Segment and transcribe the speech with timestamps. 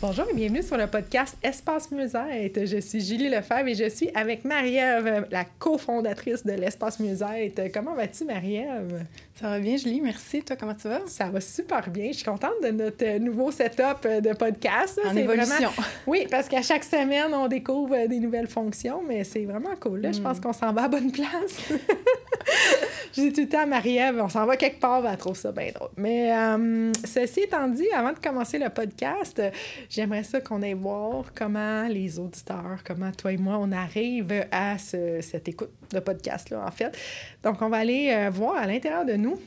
[0.00, 2.64] Bonjour et bienvenue sur le podcast Espace Mieux-être.
[2.66, 7.72] Je suis Julie Lefebvre et je suis avec Marie-Ève, la cofondatrice de l'Espace Mieux-être.
[7.74, 9.04] Comment vas-tu, Marie-Ève?
[9.34, 10.00] Ça va bien, Julie.
[10.00, 10.44] Merci.
[10.44, 11.00] Toi, comment tu vas?
[11.06, 12.12] Ça va super bien.
[12.12, 15.00] Je suis contente de notre nouveau setup de podcast.
[15.04, 15.70] En évolution.
[16.06, 20.02] Oui, parce qu'à chaque semaine, on découvre des nouvelles fonctions, mais c'est vraiment cool.
[20.02, 20.40] Là, Je pense mm.
[20.40, 21.58] qu'on s'en va à bonne place.
[23.14, 25.52] Je dis tout le temps à Marie-Ève, on s'en va quelque part, elle trouve ça
[25.52, 25.90] bien drôle.
[25.96, 29.42] Mais euh, ceci étant dit, avant de commencer le podcast,
[29.88, 34.78] j'aimerais ça qu'on aille voir comment les auditeurs, comment toi et moi, on arrive à
[34.78, 36.96] cette écoute de podcast-là, en fait.
[37.42, 39.38] Donc, on va aller euh, voir à l'intérieur de nous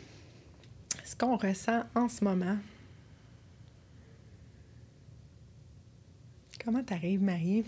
[1.03, 2.57] ce qu'on ressent en ce moment.
[6.63, 7.63] Comment t'arrives, Marie?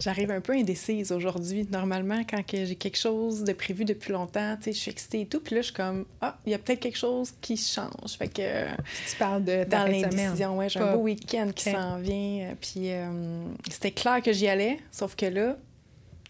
[0.00, 1.66] J'arrive un peu indécise aujourd'hui.
[1.70, 5.54] Normalement, quand j'ai quelque chose de prévu depuis longtemps, je suis excitée et tout, puis
[5.54, 8.16] là, je suis comme, ah, il y a peut-être quelque chose qui change.
[8.18, 8.66] Fait que.
[9.08, 12.48] Tu parles de Dans l'indécision, ouais, j'ai un beau week-end qui s'en vient.
[12.48, 15.56] Euh, puis euh, c'était clair que j'y allais, sauf que là,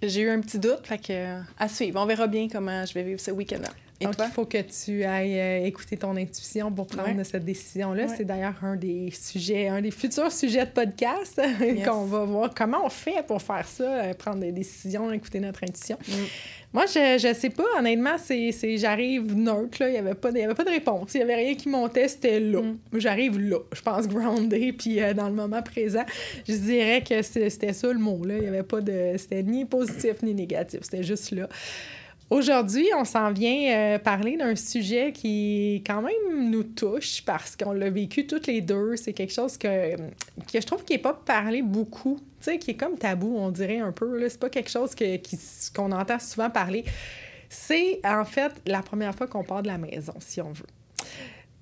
[0.03, 0.87] j'ai eu un petit doute.
[0.87, 2.01] Fait que, à suivre.
[2.01, 3.71] On verra bien comment je vais vivre ce week-end-là.
[4.01, 8.09] Donc, il faut que tu ailles euh, écouter ton intuition pour prendre cette décision-là.
[8.09, 11.41] C'est d'ailleurs un des sujets, un des futurs sujets de podcast
[11.85, 15.63] qu'on va voir comment on fait pour faire ça, euh, prendre des décisions, écouter notre
[15.63, 15.97] intuition.
[16.09, 16.13] Mm.
[16.73, 20.55] Moi, je, ne sais pas, honnêtement, c'est, j'arrive neutre, Il n'y avait, pas de, avait
[20.55, 21.15] pas de réponse.
[21.15, 22.63] Il n'y avait rien qui montait, c'était là.
[22.63, 22.79] Mm.
[22.95, 26.05] J'arrive là, je pense, groundé, puis euh, dans le moment présent.
[26.49, 28.35] Je dirais que c'était ça le mot, là.
[28.35, 29.13] Il n'y avait pas de...
[29.17, 31.49] C'était ni positif ni négatif, c'était juste là.
[32.35, 37.71] Aujourd'hui, on s'en vient euh, parler d'un sujet qui quand même nous touche parce qu'on
[37.71, 38.97] l'a vécu toutes les deux.
[38.97, 42.77] C'est quelque chose que, que je trouve qui n'est pas parlé beaucoup, tu qui est
[42.77, 44.29] comme tabou, on dirait un peu.
[44.29, 44.97] C'est pas quelque chose
[45.77, 46.85] qu'on entend souvent parler.
[47.49, 50.67] C'est en fait la première fois qu'on part de la maison, si on veut.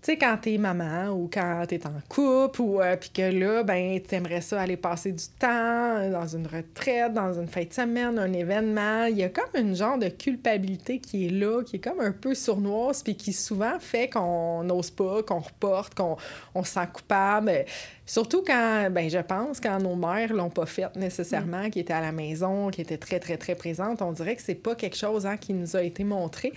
[0.02, 3.62] Tu sais, quand t'es maman ou quand t'es en couple ou euh, puis que là,
[3.62, 8.18] ben, t'aimerais ça aller passer du temps dans une retraite, dans une fête de semaine,
[8.18, 11.78] un événement, il y a comme une genre de culpabilité qui est là, qui est
[11.78, 16.16] comme un peu sournoise puis qui souvent fait qu'on n'ose pas, qu'on reporte, qu'on
[16.56, 17.64] on se sent coupable.
[18.04, 22.00] Surtout quand, ben, je pense, quand nos mères l'ont pas fait nécessairement, qui étaient à
[22.00, 25.24] la maison, qui étaient très, très, très présentes, on dirait que c'est pas quelque chose
[25.24, 26.52] hein, qui nous a été montré.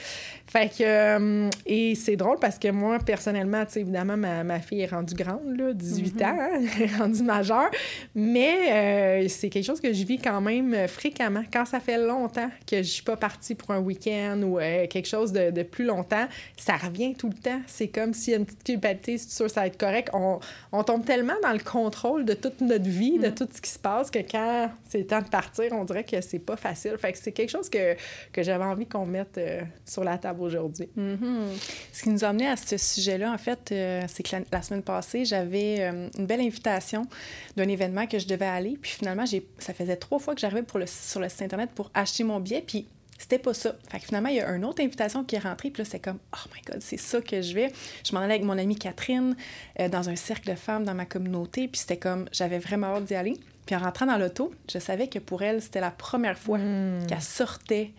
[0.47, 4.59] Fait que, euh, et c'est drôle parce que moi, personnellement, tu sais, évidemment, ma, ma,
[4.59, 6.23] fille est rendue grande, là, 18 mm-hmm.
[6.23, 7.69] ans, hein, elle est rendue majeure,
[8.13, 11.43] mais euh, c'est quelque chose que je vis quand même fréquemment.
[11.51, 15.07] Quand ça fait longtemps que je suis pas partie pour un week-end ou euh, quelque
[15.07, 17.61] chose de, de, plus longtemps, ça revient tout le temps.
[17.67, 20.09] C'est comme s'il y a une petite culpabilité, c'est sûr, ça va être correct.
[20.13, 20.39] On,
[20.71, 23.35] on tombe tellement dans le contrôle de toute notre vie, de mm.
[23.35, 26.21] tout ce qui se passe, que quand c'est le temps de partir, on dirait que
[26.21, 26.95] c'est pas facile.
[26.97, 27.95] Fait que c'est quelque chose que,
[28.31, 30.89] que j'avais envie qu'on mette euh, sur la table aujourd'hui.
[30.97, 31.45] Mm-hmm.
[31.91, 34.83] Ce qui nous a amené à ce sujet-là, en fait, euh, c'est que la, semaine
[34.83, 37.07] passée, j'avais euh, une belle invitation
[37.55, 38.77] d'un événement que je devais aller.
[38.81, 39.25] Puis finalement,
[39.59, 42.63] ça faisait trois fois que j'arrivais le, sur le site Internet pour acheter mon billet.
[42.65, 42.87] Puis
[43.17, 43.75] c'était pas ça.
[43.89, 45.99] Fait que finalement, il y a une autre invitation qui est rentrée, puis là, c'est
[45.99, 47.71] comme, oh my God, c'est ça que je vais.
[48.03, 49.35] Je m'en allais avec mon amie Catherine
[49.79, 53.05] euh, dans un cercle de femmes dans ma communauté, puis c'était comme, j'avais vraiment hâte
[53.05, 53.37] d'y aller.
[53.65, 57.07] Puis en rentrant dans l'auto, je savais que pour elle, c'était la première fois hmm.
[57.07, 57.91] qu'elle sortait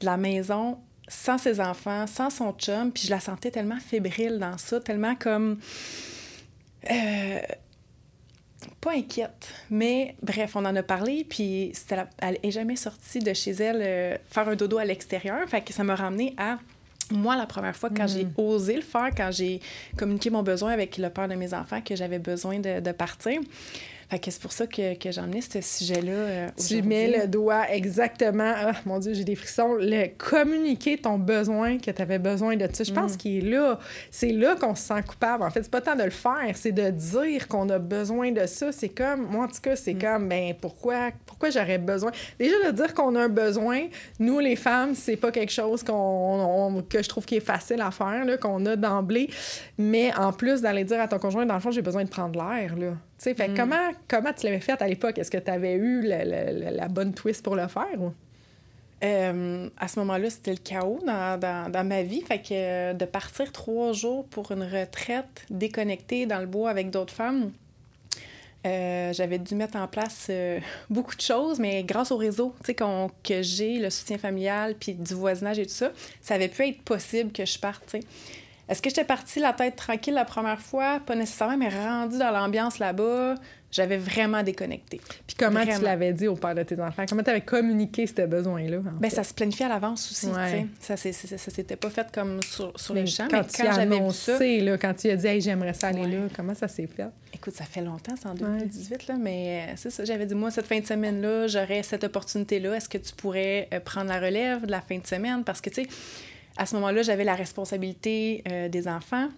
[0.00, 0.78] de la maison
[1.10, 5.14] sans ses enfants, sans son chum, puis je la sentais tellement fébrile dans ça, tellement
[5.16, 5.58] comme.
[6.90, 7.40] Euh,
[8.80, 11.72] pas inquiète, mais bref, on en a parlé, puis
[12.18, 15.72] elle est jamais sortie de chez elle euh, faire un dodo à l'extérieur, fait que
[15.72, 16.58] ça m'a ramené à
[17.10, 18.34] moi, la première fois, quand j'ai mm.
[18.36, 19.60] osé le faire, quand j'ai
[19.96, 23.40] communiqué mon besoin avec le père de mes enfants, que j'avais besoin de, partir,
[24.10, 27.28] Fait que c'est pour ça que, que j'ai emmené ce sujet-là euh, Tu mets le
[27.28, 32.18] doigt exactement, ah, mon Dieu, j'ai des frissons, le communiquer ton besoin, que tu avais
[32.18, 32.82] besoin de ça.
[32.82, 33.16] Je pense mm.
[33.18, 33.78] qu'il est là.
[34.10, 35.44] C'est là qu'on se sent coupable.
[35.44, 38.46] En fait, c'est pas tant de le faire, c'est de dire qu'on a besoin de
[38.46, 38.72] ça.
[38.72, 40.00] C'est comme, moi en tout cas, c'est mm.
[40.00, 42.10] comme, ben pourquoi, pourquoi j'aurais besoin?
[42.36, 43.82] Déjà, de dire qu'on a un besoin,
[44.18, 47.92] nous les femmes, c'est pas quelque chose qu'on, que je trouve qui est facile à
[47.92, 49.30] faire, qu'on a d'emblée.
[49.78, 52.36] Mais en plus d'aller dire à ton conjoint, dans le fond, j'ai besoin de prendre
[52.36, 52.96] l'air, là.
[53.20, 53.56] Fait mm.
[53.56, 55.18] comment, comment tu l'avais fait à l'époque?
[55.18, 58.00] Est-ce que tu avais eu la bonne twist pour le faire?
[58.00, 58.12] Ou?
[59.02, 62.20] Euh, à ce moment-là, c'était le chaos dans, ma vie.
[62.20, 66.90] Fait que euh, de partir trois jours pour une retraite déconnectée dans le bois avec
[66.90, 67.50] d'autres femmes,
[68.66, 70.30] euh, j'avais dû mettre en place
[70.90, 72.54] beaucoup de choses, mais grâce au réseau
[73.24, 76.82] que j'ai, le soutien familial, puis du voisinage et tout ça, ça avait pu être
[76.82, 77.96] possible que je parte.
[78.70, 81.00] Est-ce que j'étais partie la tête tranquille la première fois?
[81.04, 83.34] Pas nécessairement, mais rendue dans l'ambiance là-bas,
[83.72, 85.00] j'avais vraiment déconnecté.
[85.26, 87.04] Puis comment tu l'avais dit au père de tes enfants?
[87.08, 88.78] Comment tu avais communiqué ce besoin-là?
[89.00, 90.28] Bien, ça se planifiait à l'avance aussi.
[90.28, 90.66] Ouais.
[90.78, 93.26] Ça, s'était pas fait comme sur, sur les champs.
[93.28, 94.38] Quand, mais quand j'avais vu ça...
[94.38, 97.06] Là, quand tu as dit hey, j'aimerais ça aller là, comment ça s'est fait?
[97.34, 100.04] Écoute, ça fait longtemps, c'est en 2018, là, mais euh, c'est ça.
[100.04, 102.76] J'avais dit, moi, cette fin de semaine-là, j'aurais cette opportunité-là.
[102.76, 105.42] Est-ce que tu pourrais euh, prendre la relève de la fin de semaine?
[105.44, 105.88] Parce que, tu sais,
[106.60, 109.28] à ce moment-là, j'avais la responsabilité euh, des enfants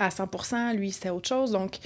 [0.00, 1.52] à 100% Lui, c'était autre chose.
[1.52, 1.78] Donc,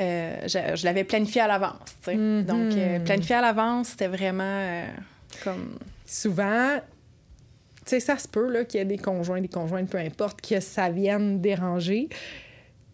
[0.00, 1.94] euh, je, l'avais planifié à l'avance.
[2.04, 2.44] Mm-hmm.
[2.44, 4.82] Donc, euh, planifié à l'avance, c'était vraiment
[5.44, 5.78] comme.
[6.04, 6.80] Souvent,
[7.84, 10.58] tu sais, ça se peut qu'il y ait des conjoints, des conjointes, peu importe, que
[10.58, 12.08] ça vienne déranger.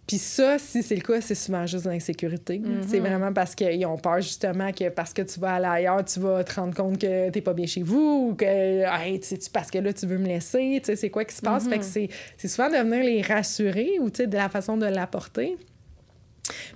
[0.06, 2.60] Puis ça, si c'est le cas, c'est souvent juste l'insécurité.
[2.86, 3.06] C'est mhm.
[3.06, 6.44] vraiment parce qu'ils ont peur justement que parce que tu vas aller ailleurs, tu vas
[6.44, 9.20] te rendre compte que t'es pas bien chez vous ou que hey,
[9.52, 10.80] parce que là, tu veux me laisser.
[10.82, 11.66] Tu sais, c'est quoi qui se passe?
[11.66, 12.08] Fait que mhm.
[12.36, 15.56] c'est souvent de venir les rassurer ou de la façon de l'apporter.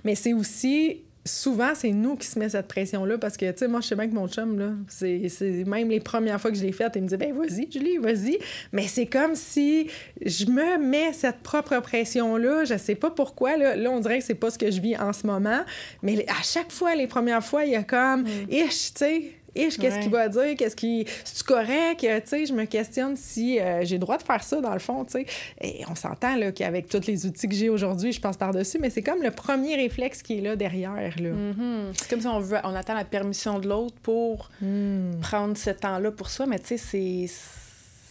[0.03, 3.67] Mais c'est aussi souvent, c'est nous qui se met cette pression-là parce que, tu sais,
[3.67, 5.29] moi, je sais bien que mon chum, là, c'est
[5.65, 8.39] même les premières fois que je l'ai faite, il me dit, ben vas-y, Julie, vas-y.
[8.71, 9.89] Mais c'est comme si
[10.23, 12.65] je me mets cette propre pression-là.
[12.65, 13.57] Je sais pas pourquoi.
[13.57, 15.61] Là, là on dirait que c'est pas ce que je vis en ce moment.
[16.03, 18.51] Mais à chaque fois, les premières fois, il y a comme, mm.
[18.51, 19.23] ish, tu sais,
[19.53, 20.55] qu'est-ce qu'il va dire?
[20.57, 21.05] Qu'est-ce qui.
[21.23, 21.99] C'est correct?
[21.99, 24.79] Tu sais, je me questionne si euh, j'ai le droit de faire ça, dans le
[24.79, 25.25] fond, tu sais.
[25.61, 28.89] Et on s'entend, là, qu'avec tous les outils que j'ai aujourd'hui, je passe par-dessus, mais
[28.89, 31.29] c'est comme le premier réflexe qui est là derrière, là.
[31.29, 31.93] Mm-hmm.
[31.93, 35.19] C'est comme si on veut, on attend la permission de l'autre pour mm.
[35.21, 37.27] prendre ce temps-là pour soi, mais tu sais, c'est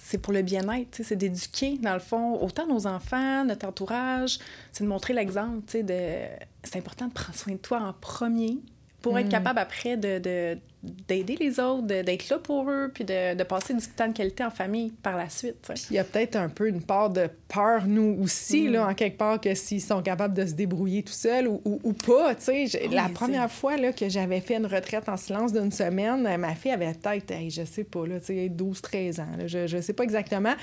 [0.09, 4.39] c'est pour le bien-être, c'est d'éduquer, dans le fond, autant nos enfants, notre entourage,
[4.73, 6.01] c'est de montrer l'exemple, de...
[6.65, 8.57] C'est important de prendre soin de toi en premier
[9.03, 9.31] pour être mm.
[9.31, 13.85] capable après de, d'aider les autres, d'être là pour eux, puis de, de, passer du
[13.89, 15.73] temps de qualité en famille par la suite.
[15.91, 18.91] Il y a peut-être un peu une part de peur, nous aussi, là, mm.
[18.91, 22.37] en quelque part, que s'ils sont capables de se débrouiller tout seuls ou, ou, pas.
[22.37, 22.89] tu sais.
[22.93, 26.55] la première fois là, que j'avais fait une retraite en silence d'une semaine, euh, ma
[26.55, 29.27] fille avait peut-être, je sais pas, 12-13 ans.
[29.47, 30.55] je, je sais pas exactement,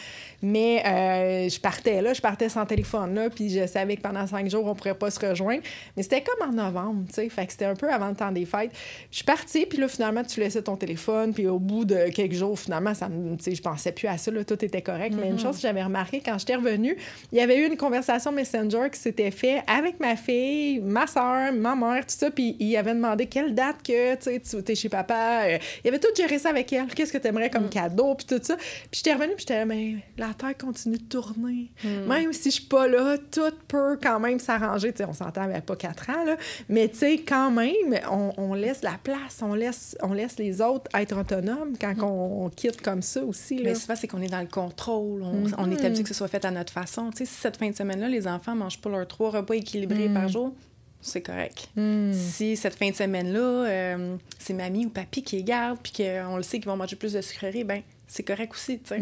[0.41, 4.25] mais euh, je partais là, je partais sans téléphone, là, puis je savais que pendant
[4.27, 5.61] cinq jours, on pourrait pas se rejoindre.
[5.97, 8.71] Mais c'était comme en novembre, fait que c'était un peu avant le temps des fêtes.
[9.11, 12.09] Je suis partie, puis là, finalement, finalement, tu laissais ton téléphone, puis au bout de
[12.09, 15.15] quelques jours, finalement, ça me, je pensais plus à ça, là, tout était correct.
[15.19, 15.41] Mais une mm-hmm.
[15.41, 16.95] chose que j'avais remarqué quand j'étais revenue,
[17.31, 21.51] il y avait eu une conversation Messenger qui s'était faite avec ma fille, ma soeur,
[21.53, 25.45] ma mère, tout ça, puis il avait demandé quelle date que tu es chez papa.
[25.45, 26.85] Euh, il avait tout géré ça avec elle.
[26.87, 27.69] Qu'est-ce que tu aimerais comme mm.
[27.69, 28.57] cadeau, puis tout ça.
[28.57, 31.71] Puis j'étais revenue, puis j'étais mais la Terre continue de tourner.
[31.83, 32.07] Mm.
[32.07, 34.93] Même si je suis pas là, tout peut quand même s'arranger.
[35.07, 36.37] On s'entend avec pas quatre ans, là,
[36.69, 40.61] mais tu sais, quand même, on, on laisse la place, on laisse on laisse les
[40.61, 42.03] autres être autonomes quand mm.
[42.03, 43.57] on, quitte comme ça aussi.
[43.57, 43.63] Là.
[43.65, 45.23] Mais souvent, c'est qu'on est dans le contrôle.
[45.23, 45.71] On, mm-hmm.
[45.71, 47.09] est habitué que ce soit fait à notre façon.
[47.11, 49.55] Tu sais, si cette fin de semaine-là, les enfants ne mangent pas leurs trois repas
[49.55, 50.29] équilibrés par mm.
[50.29, 50.53] jour,
[51.01, 51.69] c'est correct.
[51.75, 52.13] Mm.
[52.13, 56.37] Si cette fin de semaine-là, euh, c'est mamie ou papy qui les garde, puis qu'on
[56.37, 59.01] le sait qu'ils vont manger plus de sucreries, ben c'est correct aussi, tu sais.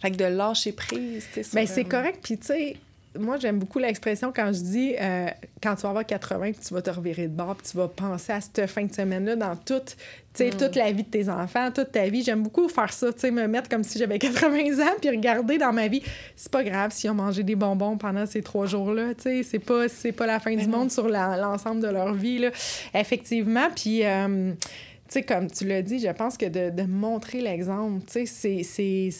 [0.00, 1.50] Fait que de lâcher prise, tu sais.
[1.54, 2.76] Ben, c'est correct, puis tu sais,
[3.18, 5.26] moi, j'aime beaucoup l'expression quand je dis euh,
[5.62, 7.88] quand tu vas avoir 80 puis tu vas te revirer de bord puis tu vas
[7.88, 9.96] penser à cette fin de semaine-là dans toute,
[10.40, 10.50] mm.
[10.58, 12.22] toute la vie de tes enfants, toute ta vie.
[12.22, 15.88] J'aime beaucoup faire ça, me mettre comme si j'avais 80 ans puis regarder dans ma
[15.88, 16.02] vie.
[16.36, 19.12] C'est pas grave si ont mangé des bonbons pendant ces trois jours-là.
[19.18, 22.38] C'est pas, pas la fin du monde sur l'ensemble de leur vie.
[22.38, 22.50] Là.
[22.94, 23.68] Effectivement.
[23.74, 24.04] Puis.
[24.04, 24.52] Euh,
[25.28, 29.10] comme tu l'as dit, je pense que de, de montrer l'exemple, c'est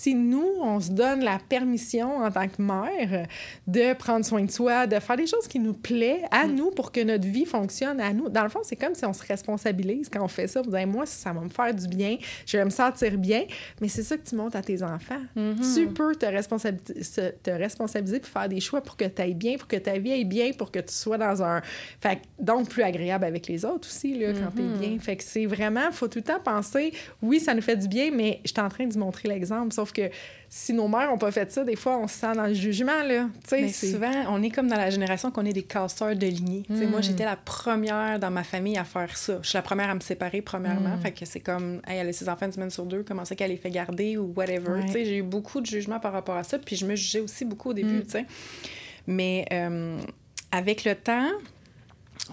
[0.00, 3.26] si nous, on se donne la permission en tant que mère
[3.66, 6.54] de prendre soin de soi, de faire des choses qui nous plaisent à mm.
[6.54, 8.30] nous pour que notre vie fonctionne à nous.
[8.30, 10.62] Dans le fond, c'est comme si on se responsabilise quand on fait ça.
[10.62, 12.16] Vous dites, moi, ça va me faire du bien,
[12.46, 13.44] je vais me sentir bien,
[13.82, 15.20] mais c'est ça que tu montres à tes enfants.
[15.36, 15.74] Mm-hmm.
[15.74, 19.58] Tu peux te responsabiliser, te responsabiliser pour faire des choix pour que tu ailles bien,
[19.58, 21.60] pour que ta vie aille bien, pour que tu sois dans un.
[22.00, 24.78] Fait donc plus agréable avec les autres aussi, là, quand tu es mm-hmm.
[24.78, 24.98] bien.
[24.98, 28.10] Fait que c'est vraiment, faut tout le temps penser, oui, ça nous fait du bien,
[28.10, 29.74] mais je suis en train de montrer l'exemple.
[29.74, 30.10] Sauf que
[30.52, 33.04] si nos mères n'ont pas fait ça, des fois, on se sent dans le jugement.
[33.04, 33.28] Là.
[33.52, 36.64] Mais souvent, on est comme dans la génération qu'on est des casseurs de lignée.
[36.68, 37.02] Moi, hmm.
[37.02, 39.38] j'étais la première dans ma famille à faire ça.
[39.42, 40.96] Je suis la première à me séparer, premièrement.
[40.96, 41.00] Hmm.
[41.00, 43.52] Fait que c'est comme, elle a ses enfants une semaine sur deux, comment c'est qu'elle
[43.52, 44.82] les fait garder ou whatever.
[44.92, 46.58] J'ai eu beaucoup de jugements par rapport à ça.
[46.58, 48.00] Puis je me jugeais aussi beaucoup au début.
[48.00, 48.24] Hmm.
[49.06, 50.00] Mais euh,
[50.50, 51.30] avec le temps,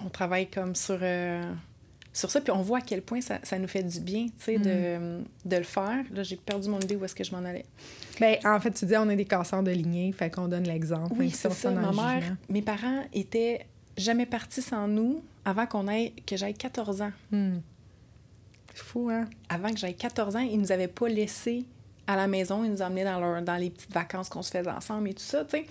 [0.04, 0.98] on travaille comme sur.
[1.00, 1.42] Euh,
[2.18, 4.44] sur ça, puis on voit à quel point ça, ça nous fait du bien, tu
[4.44, 5.24] sais, de, mm.
[5.44, 6.04] de, le faire.
[6.12, 7.64] Là, j'ai perdu mon idée où est-ce que je m'en allais.
[8.18, 11.12] Bien, en fait, tu dis, on est des casseurs de lignée, fait qu'on donne l'exemple.
[11.16, 11.70] Oui, c'est ça.
[11.70, 17.02] Ma mère, mes parents étaient jamais partis sans nous avant qu'on ait, que j'aille 14
[17.02, 17.12] ans.
[17.30, 17.58] Mm.
[18.74, 19.26] C'est fou, hein?
[19.48, 21.66] Avant que j'aille 14 ans, ils nous avaient pas laissés
[22.08, 24.68] à la maison, ils nous emmenaient dans, leur, dans les petites vacances qu'on se faisait
[24.68, 25.66] ensemble et tout ça, tu sais.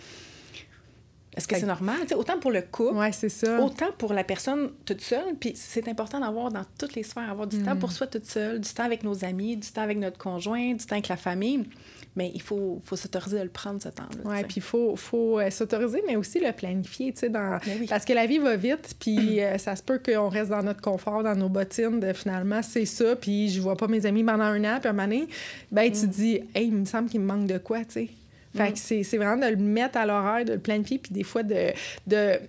[1.37, 1.99] Est-ce que c'est normal?
[2.15, 3.61] autant pour le couple, ça.
[3.61, 5.35] autant pour la personne toute seule.
[5.39, 7.93] Puis c'est important d'avoir dans toutes les sphères, avoir du temps pour mm.
[7.93, 10.95] soi toute seule, du temps avec nos amis, du temps avec notre conjoint, du temps
[10.95, 11.65] avec la famille.
[12.15, 14.21] Mais il faut, faut s'autoriser à le prendre, ce temps-là.
[14.25, 17.59] Oui, puis il faut, faut euh, s'autoriser, mais aussi le planifier, tu dans...
[17.63, 20.63] Ben parce que la vie va vite, puis euh, ça se peut qu'on reste dans
[20.63, 24.23] notre confort, dans nos bottines, de finalement, c'est ça, puis je vois pas mes amis
[24.23, 25.27] pendant un an, puis un moment donné,
[25.71, 26.09] ben, tu mm.
[26.09, 28.09] dis, hey, il me semble qu'il me manque de quoi, tu sais.
[28.57, 31.43] Fait que c'est vraiment de le mettre à l'horaire, de le planifier, puis des fois
[31.43, 31.71] de,
[32.07, 32.39] de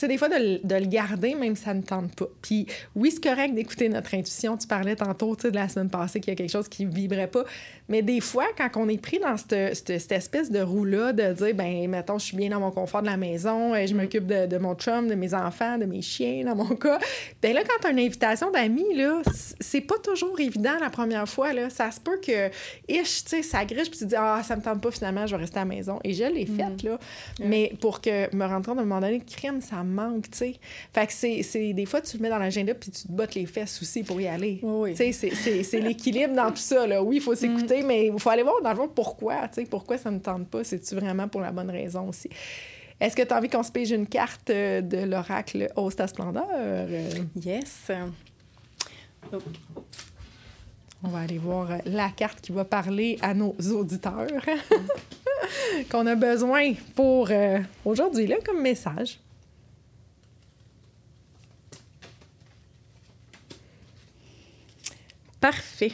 [0.00, 2.28] sais, des fois, de, le garder, même si ça ne tente pas.
[2.42, 4.56] Puis oui, c'est correct d'écouter notre intuition.
[4.56, 6.84] Tu parlais tantôt, tu sais, de la semaine passée qu'il y a quelque chose qui
[6.84, 7.44] ne vibrait pas.
[7.88, 11.54] Mais des fois, quand on est pris dans cette, cette, espèce de roue-là, de dire,
[11.54, 14.46] ben mettons, je suis bien dans mon confort de la maison, et je m'occupe de,
[14.46, 16.98] de, mon chum, de mes enfants, de mes chiens, dans mon cas.
[17.42, 19.22] ben là, quand tu as une invitation d'amis, là,
[19.60, 21.70] c'est pas toujours évident la première fois, là.
[21.70, 22.48] Ça se peut que,
[22.88, 25.36] ish, tu sais, ça griche, puis tu dis, ah, ça me tente pas finalement, je
[25.36, 26.00] vais rester à la maison.
[26.02, 26.56] Et je l'ai mm.
[26.56, 26.98] faite, là.
[27.40, 30.54] Mais pour que me rentrer dans un moment donné, crème, ça manque, tu sais.
[30.92, 33.46] Fait que c'est, des fois, tu le mets dans l'agenda puis tu te bottes les
[33.46, 34.60] fesses aussi pour y aller.
[34.62, 34.94] Oui.
[34.94, 35.30] Tu sais,
[35.62, 37.02] c'est, l'équilibre dans tout ça, là.
[37.02, 37.36] Oui, il faut mm.
[37.36, 40.18] s'écouter, mais il faut aller voir dans le fond pourquoi, tu sais, pourquoi ça ne
[40.18, 40.64] tente pas?
[40.64, 42.28] C'est-tu vraiment pour la bonne raison aussi?
[43.00, 46.46] Est-ce que tu as envie qu'on se pige une carte euh, de l'oracle Host Splendeur?
[47.44, 47.90] Yes.
[51.02, 54.26] On va aller voir euh, la carte qui va parler à nos auditeurs
[55.90, 59.20] qu'on a besoin pour euh, aujourd'hui, là, comme message.
[65.40, 65.92] Parfait.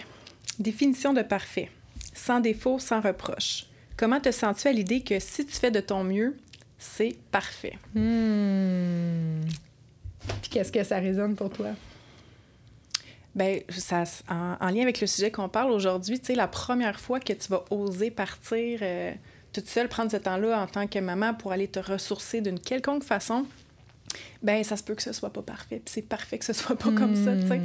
[0.59, 1.71] Définition de parfait.
[2.15, 3.67] Sans défaut, sans reproche.
[3.97, 6.37] Comment te sens-tu à l'idée que si tu fais de ton mieux,
[6.79, 7.79] c'est parfait?
[7.95, 9.41] Hmm.
[10.41, 11.69] Puis qu'est-ce que ça résonne pour toi?
[13.35, 17.19] Bien, ça, en, lien avec le sujet qu'on parle aujourd'hui, tu sais, la première fois
[17.19, 19.13] que tu vas oser partir euh,
[19.53, 23.05] toute seule, prendre ce temps-là en tant que maman pour aller te ressourcer d'une quelconque
[23.05, 23.47] façon,
[24.43, 25.81] ben ça se peut que ce soit pas parfait.
[25.83, 27.61] Puis c'est parfait que ce soit pas comme ça, tu sais.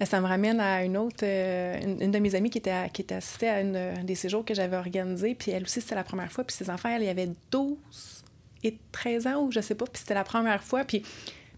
[0.00, 3.02] Euh, ça me ramène à une autre, euh, une, de mes amies qui était, qui
[3.02, 5.34] était assistée à une, un des séjours que j'avais organisé.
[5.34, 6.44] Puis elle aussi, c'était la première fois.
[6.44, 7.76] Puis ses enfants, elle, y avait 12
[8.64, 9.84] et 13 ans ou je sais pas.
[9.86, 10.84] Puis c'était la première fois.
[10.84, 11.02] Puis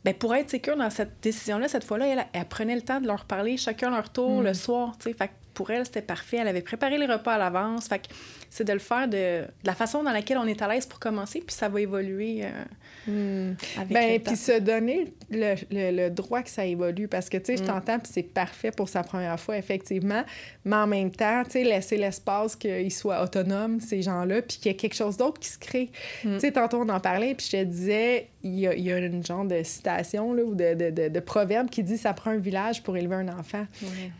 [0.04, 3.06] ben, pour être sécure dans cette décision-là, cette fois-là, elle, elle, prenait le temps de
[3.06, 4.54] leur parler chacun leur tour le mm.
[4.54, 4.94] soir.
[5.00, 6.36] Fait que pour elle, c'était parfait.
[6.36, 7.88] Elle avait préparé les repas à l'avance.
[7.88, 8.02] Fait
[8.50, 11.42] c'est de le faire de, la façon dans laquelle on est à l'aise pour commencer,
[11.44, 13.56] puis ça va évoluer euh, hmm.
[13.76, 17.56] avec ben, Puis se donner le, le, droit que ça évolue, parce que, tu sais,
[17.56, 17.66] je hmm.
[17.66, 20.24] t'entends, puis c'est parfait pour sa première fois, effectivement,
[20.64, 24.66] mais en même temps, tu sais, laisser l'espace qu'ils soient autonomes, ces gens-là, puis qu'il
[24.66, 25.90] y ait quelque chose d'autre qui se crée.
[26.22, 26.34] Hmm.
[26.34, 28.92] Tu sais, tantôt, on en parlait, puis je te disais, il y a, il y
[28.92, 32.30] a une genre de citation, là, ou de, de, de, proverbe qui dit «ça prend
[32.30, 33.66] un village pour élever un enfant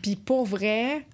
[0.01, 1.05] Puis pour vrai,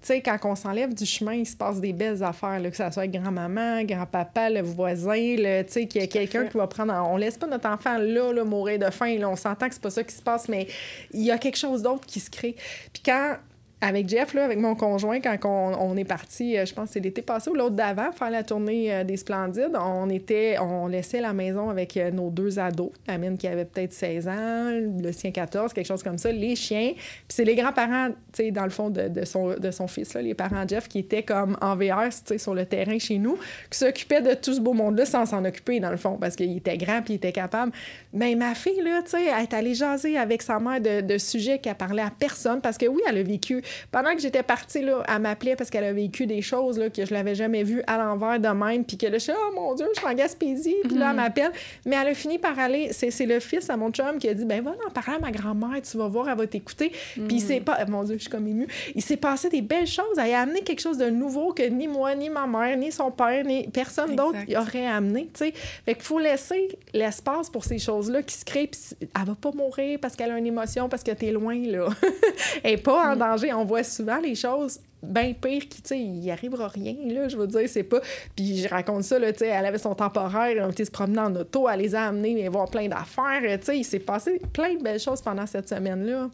[0.00, 2.76] tu sais, quand on s'enlève du chemin, il se passe des belles affaires, là, que
[2.76, 6.92] ce soit grand-maman, grand-papa, le voisin, tu sais, qu'il y a quelqu'un qui va prendre...
[6.92, 9.18] On laisse pas notre enfant là, là mourir de faim.
[9.18, 10.66] Là, on s'entend que c'est pas ça qui se passe, mais
[11.12, 12.56] il y a quelque chose d'autre qui se crée.
[12.92, 13.36] Puis quand
[13.82, 15.36] avec Jeff, là, avec mon conjoint, quand
[15.78, 18.42] on, est parti, euh, je pense que c'est l'été passé ou l'autre d'avant, faire la
[18.42, 22.90] tournée euh, des Splendides, on était, on laissait la maison avec euh, nos deux ados,
[23.06, 26.56] la mienne qui avait peut-être 16 ans, le sien 14, quelque chose comme ça, les
[26.56, 26.92] chiens.
[26.94, 28.08] Puis c'est les grands-parents,
[28.50, 31.22] dans le fond, de, son, de son fils, là, les parents de Jeff, qui étaient
[31.22, 33.36] comme en VR, sur le terrain chez nous,
[33.70, 36.56] qui s'occupaient de tout ce beau monde-là sans s'en occuper, dans le fond, parce qu'il
[36.56, 37.72] était grand puis il était capable.
[38.14, 41.74] Mais ma fille, là, elle est allée jaser avec sa mère de, de sujets qu'elle
[41.74, 45.20] parlait à personne, parce que oui, elle a vécu pendant que j'étais partie, là, elle
[45.20, 48.38] m'appelait parce qu'elle a vécu des choses là, que je l'avais jamais vues à l'envers
[48.40, 50.96] de même, puis que là, je suis oh mon Dieu, je suis en Gaspésie, puis
[50.96, 51.16] là, elle mhm.
[51.16, 51.52] m'appelle.
[51.84, 54.44] Mais elle a fini par aller, c'est le fils à mon chum qui a dit,
[54.44, 56.92] ben va en parler à ma grand-mère, tu vas voir, elle va t'écouter.
[57.28, 58.66] Puis c'est pas, mon Dieu, je suis comme émue.
[58.94, 60.18] Il s'est passé des belles choses.
[60.18, 63.10] Elle a amené quelque chose de nouveau que ni moi, ni ma mère, ni son
[63.10, 65.52] père, ni personne d'autre aurait amené, tu sais.
[65.84, 69.50] Fait qu'il faut laisser l'espace pour ces choses-là qui se créent, puis elle va pas
[69.52, 71.88] mourir parce qu'elle a une émotion, parce que t'es loin, là.
[72.64, 73.18] elle est pas en mm.
[73.18, 73.52] danger.
[73.56, 77.46] On voit souvent les choses bien pires qui, tu sais, arrivera rien, là, je veux
[77.46, 78.00] dire, c'est pas...
[78.34, 81.68] Puis je raconte ça, là, elle avait son temporaire, elle était se promener en auto,
[81.68, 85.00] elle les a amenés voir plein d'affaires, tu sais, il s'est passé plein de belles
[85.00, 86.30] choses pendant cette semaine-là.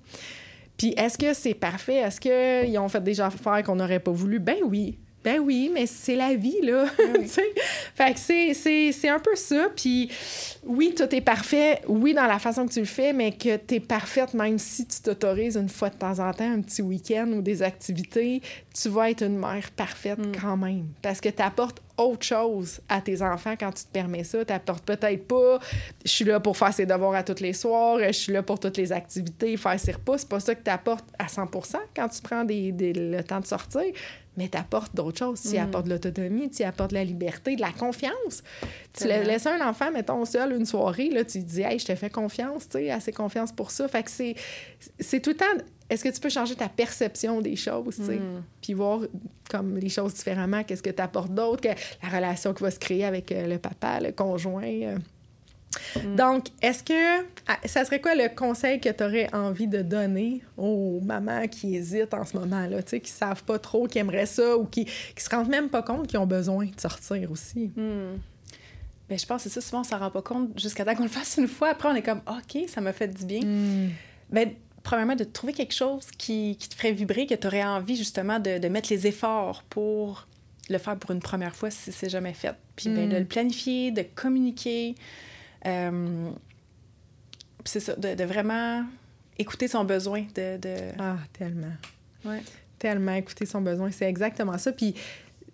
[0.77, 1.97] Puis est-ce que c'est parfait?
[1.97, 4.39] Est-ce qu'ils ont fait des affaires qu'on n'aurait pas voulu?
[4.39, 4.99] Ben oui.
[5.25, 6.87] Ben oui, mais c'est la vie, là.
[6.99, 7.27] Ben
[7.95, 9.69] fait que c'est un peu ça.
[9.75, 10.11] Puis
[10.65, 11.81] oui, tout est parfait.
[11.87, 14.87] Oui, dans la façon que tu le fais, mais que tu es parfaite même si
[14.87, 18.43] tu t'autorises une fois de temps en temps un petit week-end ou des activités,
[18.75, 20.33] tu vas être une mère parfaite mm.
[20.41, 20.87] quand même.
[21.03, 24.45] Parce que tu apportes autre chose à tes enfants quand tu te permets ça.
[24.45, 25.59] Tu apportes peut-être pas,
[26.05, 28.61] je suis là pour faire ses devoirs à tous les soirs, je suis là pour
[28.61, 30.19] toutes les activités, faire ses repas.
[30.19, 33.47] C'est pas ça que tu apportes à 100% quand tu prends des, le temps de
[33.47, 33.85] sortir
[34.37, 35.43] mais tu apportes d'autres choses.
[35.43, 35.63] Tu mm.
[35.63, 38.43] apportes de l'autonomie, tu apportes de la liberté, de la confiance.
[38.93, 42.11] Tu laisses un enfant, mettons, seul une soirée, là, tu dis, hey, je te fais
[42.11, 43.89] confiance, tu sais, assez confiance pour ça.
[43.89, 45.65] Fait que c'est tout le temps.
[45.93, 48.43] Est-ce que tu peux changer ta perception des choses, tu mm.
[48.61, 49.01] puis voir
[49.51, 52.79] comme les choses différemment, qu'est-ce que tu apportes d'autre, que la relation qui va se
[52.79, 54.65] créer avec euh, le papa, le conjoint.
[54.65, 54.97] Euh,
[55.97, 56.17] Mm.
[56.17, 60.43] Donc, est-ce que ah, ça serait quoi le conseil que tu aurais envie de donner
[60.57, 64.27] aux mamans qui hésitent en ce moment-là, tu sais, qui savent pas trop, qui aimeraient
[64.27, 67.73] ça ou qui, qui se rendent même pas compte qu'ils ont besoin de sortir aussi?
[67.77, 68.19] Mm.
[69.11, 71.09] Je pense que c'est ça, souvent on s'en rend pas compte jusqu'à temps qu'on le
[71.09, 71.69] fasse une fois.
[71.69, 73.41] Après, on est comme, OK, ça m'a fait du bien.
[73.41, 73.91] Mm.
[74.31, 74.51] Ben,
[74.83, 78.39] premièrement, de trouver quelque chose qui, qui te ferait vibrer, que tu aurais envie justement
[78.39, 80.27] de, de, mettre les efforts pour
[80.69, 82.55] le faire pour une première fois si c'est jamais fait.
[82.77, 84.95] Puis ben, de le planifier, de communiquer.
[85.67, 86.31] Euh,
[87.65, 88.85] c'est ça, de, vraiment
[89.39, 90.25] écouter son besoin.
[90.35, 90.59] De,
[90.99, 91.73] Ah, tellement.
[92.79, 93.91] Tellement écouter son besoin.
[93.91, 94.73] C'est exactement ça.
[94.73, 94.95] Puis,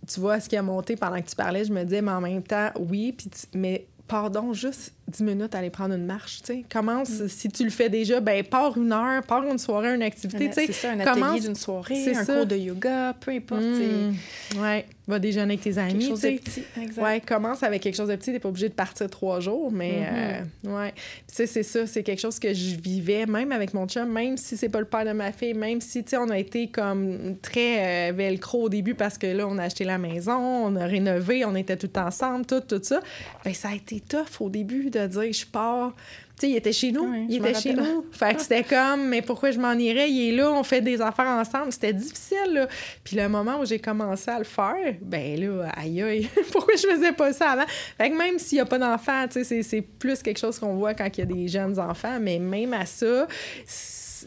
[0.07, 2.21] tu vois, ce qui a monté pendant que tu parlais, je me disais, mais en
[2.21, 6.65] même temps, oui, puis mais pardon, juste 10 minutes aller prendre une marche, tu sais.
[6.71, 7.29] Commence, mm.
[7.29, 10.53] si tu le fais déjà, ben pars une heure, pars une soirée, une activité, tu
[10.53, 10.67] sais.
[10.67, 14.61] C'est ça, un atelier d'une soirée, un cours de yoga, peu importe, mm.
[14.61, 17.03] Ouais, va déjeuner avec tes amis, Quelque chose de petit, exact.
[17.03, 20.03] Ouais, commence avec quelque chose de petit, t'es pas obligé de partir trois jours, mais
[20.03, 20.69] mm-hmm.
[20.69, 20.93] euh, ouais.
[20.93, 24.37] Tu sais, c'est ça, c'est quelque chose que je vivais, même avec mon chum, même
[24.37, 26.69] si c'est pas le père de ma fille, même si, tu sais, on a été
[26.69, 30.77] comme très euh, velcro au début parce que là, on a acheté la maison, on
[30.77, 33.01] a rénové, on était tout ensemble, tout, tout ça.
[33.45, 35.93] Ben, ça a été tough au début de dire je pars.
[36.39, 37.27] Tu sais, il était chez nous.
[37.29, 38.07] il était chez nous.
[38.13, 40.09] Fait que c'était comme, mais pourquoi je m'en irais?
[40.09, 41.73] Il est là, on fait des affaires ensemble.
[41.73, 42.69] C'était difficile, là.
[43.03, 46.87] Puis le moment où j'ai commencé à le faire, ben là, aïe aïe, pourquoi je
[46.87, 47.67] faisais pas ça avant?
[47.67, 50.77] Fait que même s'il n'y a pas d'enfants, tu sais, c'est plus quelque chose qu'on
[50.77, 53.27] voit quand il y a des jeunes enfants, mais même à ça,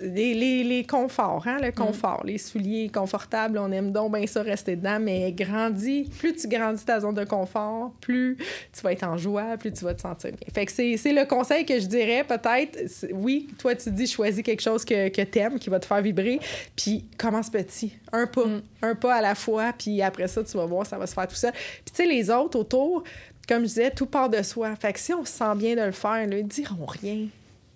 [0.02, 1.74] les, les, conforts, hein, le mm.
[1.74, 6.48] confort, les souliers confortables, on aime donc bien ça rester dedans, mais grandis, plus tu
[6.48, 8.38] grandis ta zone de confort, plus
[8.74, 10.48] tu vas être en joie, plus tu vas te sentir bien.
[10.54, 12.78] Fait que c'est le conseil que je dirais, peut-être,
[13.14, 16.40] oui, toi tu dis choisis quelque chose que, que t'aimes, qui va te faire vibrer,
[16.76, 18.62] puis commence petit, un pas, mm.
[18.84, 21.28] un pas à la fois, puis après ça, tu vas voir, ça va se faire
[21.28, 21.52] tout seul.
[21.52, 23.04] Puis tu sais, les autres autour,
[23.48, 24.76] comme je disais, tout part de soi.
[24.76, 27.28] Fait que si on se sent bien de le faire, ils diront rien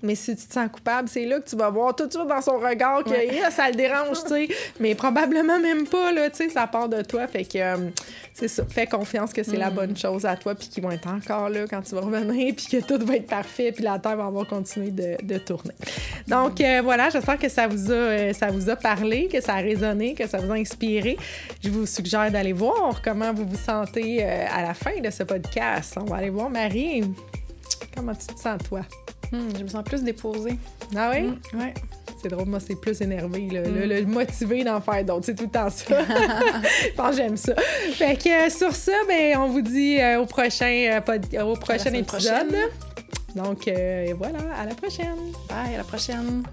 [0.02, 2.28] mais si tu te sens coupable, c'est là que tu vas voir tout de suite
[2.28, 3.12] dans son regard que
[3.52, 4.48] ça le dérange, tu sais.
[4.80, 7.28] Mais probablement même pas, là, tu sais, ça part de toi.
[7.28, 7.90] Fait que euh,
[8.34, 8.64] c'est ça.
[8.70, 9.74] Fais confiance que c'est la mm.
[9.74, 12.68] bonne chose à toi, puis qu'ils vont être encore là quand tu vas revenir, puis
[12.68, 15.74] que tout va être parfait, puis la Terre va avoir continuer de, tourner.
[16.28, 19.56] Donc euh, voilà, j'espère que ça vous, a, euh, ça vous a parlé, que ça
[19.56, 21.18] a résonné, que ça vous a inspiré.
[21.64, 25.96] Je vous suggère d'aller voir comment vous vous sentez à la fin de ce podcast.
[26.00, 27.04] On va aller voir Marie.
[27.96, 28.82] Comment tu te sens, toi?
[29.36, 30.58] Hmm, je me sens plus déposée.
[30.96, 31.34] Ah oui?
[31.54, 31.74] Ouais.
[32.22, 34.10] C'est drôle, moi, c'est plus énervé, le, hmm.
[34.10, 35.26] motivé d'en faire d'autres.
[35.26, 35.96] C'est tout le temps ça.
[36.98, 37.54] pense j'aime ça.
[37.94, 41.94] Fait que euh, sur ça, ben, on vous dit euh, au prochain, euh, au prochain
[41.94, 42.56] épisode.
[43.36, 43.70] Donc,
[44.18, 45.34] voilà, à la prochaine.
[45.50, 46.44] Bye, à la prochaine.